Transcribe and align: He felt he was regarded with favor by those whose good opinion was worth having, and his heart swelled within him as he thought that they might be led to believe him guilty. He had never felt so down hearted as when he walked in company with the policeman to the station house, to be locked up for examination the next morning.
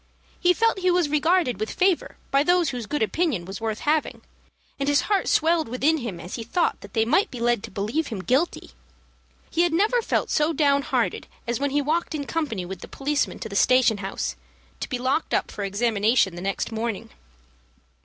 He 0.39 0.51
felt 0.53 0.79
he 0.79 0.89
was 0.89 1.09
regarded 1.09 1.59
with 1.59 1.69
favor 1.73 2.17
by 2.31 2.41
those 2.41 2.69
whose 2.69 2.87
good 2.87 3.03
opinion 3.03 3.45
was 3.45 3.61
worth 3.61 3.81
having, 3.81 4.23
and 4.79 4.89
his 4.89 5.01
heart 5.01 5.27
swelled 5.27 5.69
within 5.69 5.97
him 5.99 6.19
as 6.19 6.33
he 6.37 6.43
thought 6.43 6.81
that 6.81 6.93
they 6.95 7.05
might 7.05 7.29
be 7.29 7.39
led 7.39 7.61
to 7.61 7.69
believe 7.69 8.07
him 8.07 8.23
guilty. 8.23 8.71
He 9.51 9.61
had 9.61 9.73
never 9.73 10.01
felt 10.01 10.31
so 10.31 10.53
down 10.53 10.81
hearted 10.81 11.27
as 11.45 11.59
when 11.59 11.69
he 11.69 11.83
walked 11.83 12.15
in 12.15 12.25
company 12.25 12.65
with 12.65 12.79
the 12.81 12.87
policeman 12.87 13.37
to 13.41 13.49
the 13.49 13.55
station 13.55 13.99
house, 13.99 14.35
to 14.79 14.89
be 14.89 14.97
locked 14.97 15.35
up 15.35 15.51
for 15.51 15.63
examination 15.63 16.35
the 16.35 16.41
next 16.41 16.71
morning. 16.71 17.11